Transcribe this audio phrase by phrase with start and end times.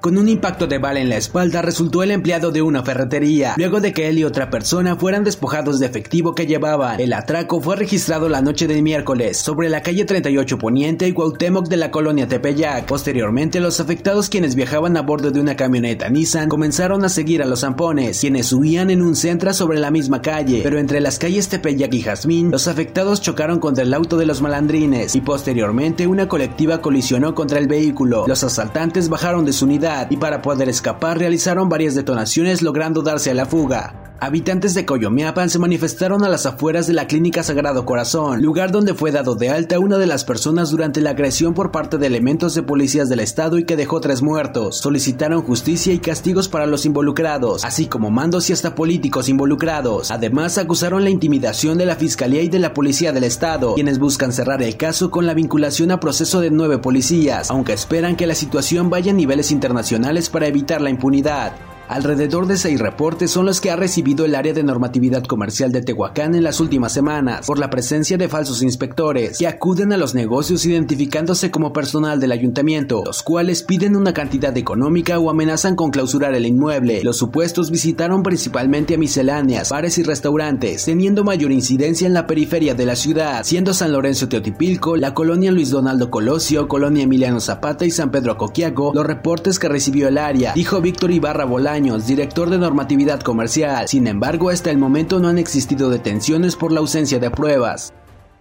[0.00, 3.80] Con un impacto de bala en la espalda resultó el empleado de una ferretería, luego
[3.80, 7.00] de que él y otra persona fueran despojados de efectivo que llevaban.
[7.00, 11.66] El atraco fue registrado la noche del miércoles sobre la calle 38 Poniente y Cuauhtémoc
[11.66, 12.86] de la colonia Tepeyac.
[12.86, 17.46] Posteriormente, los afectados quienes viajaban a bordo de una camioneta Nissan comenzaron a seguir a
[17.46, 21.48] los zampones, quienes huían en un centra sobre la misma calle, pero entre las calles
[21.48, 26.28] Tepeyac y Jazmín, los afectados chocaron contra el auto de los malandrines y posteriormente una
[26.28, 28.26] colectiva colisionó contra el vehículo.
[28.28, 33.30] Los asaltantes bajaron de su unidad y para poder escapar realizaron varias detonaciones logrando darse
[33.30, 34.07] a la fuga.
[34.20, 38.92] Habitantes de Coyomiapan se manifestaron a las afueras de la Clínica Sagrado Corazón, lugar donde
[38.92, 42.52] fue dado de alta una de las personas durante la agresión por parte de elementos
[42.56, 44.78] de policías del estado y que dejó tres muertos.
[44.78, 50.10] Solicitaron justicia y castigos para los involucrados, así como mandos y hasta políticos involucrados.
[50.10, 54.32] Además, acusaron la intimidación de la Fiscalía y de la Policía del Estado, quienes buscan
[54.32, 58.34] cerrar el caso con la vinculación a proceso de nueve policías, aunque esperan que la
[58.34, 61.52] situación vaya a niveles internacionales para evitar la impunidad.
[61.88, 65.80] Alrededor de seis reportes son los que ha recibido el área de normatividad comercial de
[65.80, 70.14] Tehuacán en las últimas semanas por la presencia de falsos inspectores que acuden a los
[70.14, 75.90] negocios identificándose como personal del ayuntamiento, los cuales piden una cantidad económica o amenazan con
[75.90, 77.02] clausurar el inmueble.
[77.02, 82.74] Los supuestos visitaron principalmente a misceláneas, bares y restaurantes, teniendo mayor incidencia en la periferia
[82.74, 87.86] de la ciudad, siendo San Lorenzo Teotipilco, la colonia Luis Donaldo Colosio, colonia Emiliano Zapata
[87.86, 92.50] y San Pedro Coquiaco, los reportes que recibió el área, dijo Víctor Ibarra Bolaño director
[92.50, 93.88] de normatividad comercial.
[93.88, 97.92] Sin embargo, hasta el momento no han existido detenciones por la ausencia de pruebas.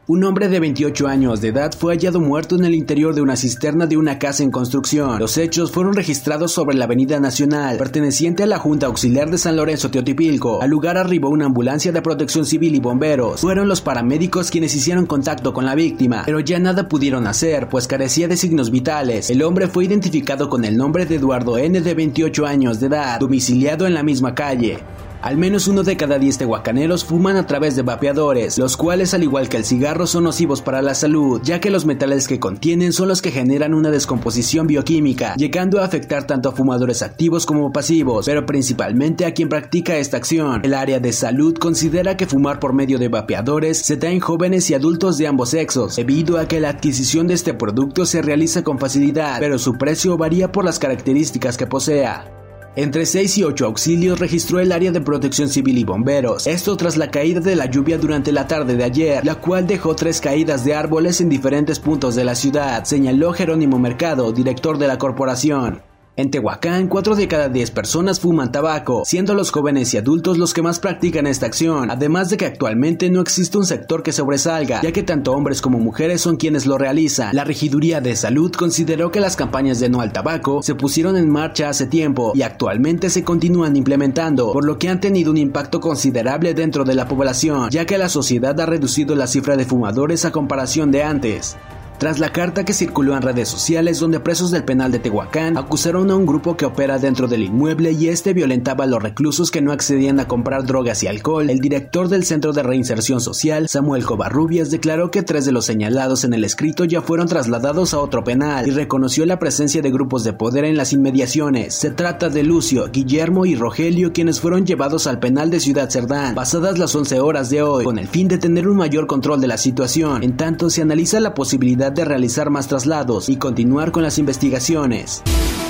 [0.10, 3.36] Un hombre de 28 años de edad fue hallado muerto en el interior de una
[3.36, 5.20] cisterna de una casa en construcción.
[5.20, 9.58] Los hechos fueron registrados sobre la Avenida Nacional, perteneciente a la Junta Auxiliar de San
[9.58, 10.62] Lorenzo Teotipilco.
[10.62, 13.42] Al lugar arribó una ambulancia de protección civil y bomberos.
[13.42, 17.86] Fueron los paramédicos quienes hicieron contacto con la víctima, pero ya nada pudieron hacer, pues
[17.86, 19.30] carecía de signos vitales.
[19.30, 21.82] El hombre fue identificado con el nombre de Eduardo N.
[21.82, 24.80] de 28 años de edad, domiciliado en la misma calle.
[25.22, 29.24] Al menos uno de cada diez tehuacaneros fuman a través de vapeadores, los cuales al
[29.24, 32.94] igual que el cigarro son nocivos para la salud, ya que los metales que contienen
[32.94, 37.72] son los que generan una descomposición bioquímica, llegando a afectar tanto a fumadores activos como
[37.72, 40.62] pasivos, pero principalmente a quien practica esta acción.
[40.64, 44.70] El área de salud considera que fumar por medio de vapeadores se da en jóvenes
[44.70, 48.64] y adultos de ambos sexos, debido a que la adquisición de este producto se realiza
[48.64, 52.47] con facilidad, pero su precio varía por las características que posea.
[52.78, 56.96] Entre 6 y 8 auxilios registró el área de protección civil y bomberos, esto tras
[56.96, 60.64] la caída de la lluvia durante la tarde de ayer, la cual dejó tres caídas
[60.64, 65.87] de árboles en diferentes puntos de la ciudad, señaló Jerónimo Mercado, director de la corporación.
[66.20, 70.56] En Tehuacán, 4 de cada 10 personas fuman tabaco, siendo los jóvenes y adultos los
[70.56, 74.82] que más practican esta acción, además de que actualmente no existe un sector que sobresalga,
[74.82, 77.36] ya que tanto hombres como mujeres son quienes lo realizan.
[77.36, 81.30] La Regiduría de Salud consideró que las campañas de no al tabaco se pusieron en
[81.30, 85.80] marcha hace tiempo y actualmente se continúan implementando, por lo que han tenido un impacto
[85.80, 90.26] considerable dentro de la población, ya que la sociedad ha reducido la cifra de fumadores
[90.26, 91.58] a comparación de antes
[91.98, 96.12] tras la carta que circuló en redes sociales donde presos del penal de Tehuacán acusaron
[96.12, 99.62] a un grupo que opera dentro del inmueble y este violentaba a los reclusos que
[99.62, 101.50] no accedían a comprar drogas y alcohol.
[101.50, 106.24] El director del Centro de Reinserción Social, Samuel Covarrubias, declaró que tres de los señalados
[106.24, 110.24] en el escrito ya fueron trasladados a otro penal y reconoció la presencia de grupos
[110.24, 111.74] de poder en las inmediaciones.
[111.74, 116.36] Se trata de Lucio, Guillermo y Rogelio quienes fueron llevados al penal de Ciudad Cerdán
[116.36, 119.48] pasadas las 11 horas de hoy con el fin de tener un mayor control de
[119.48, 120.24] la situación.
[120.24, 125.24] En tanto se analiza la posibilidad de realizar más traslados y continuar con las investigaciones.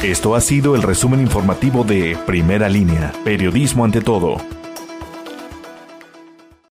[0.04, 4.38] Esto ha sido el resumen informativo de Primera Línea, Periodismo ante todo.